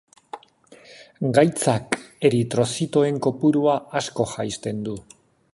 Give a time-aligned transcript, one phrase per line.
[1.39, 1.99] Gaitzak
[2.31, 5.01] eritrozitoen kopurua asko jaisten du.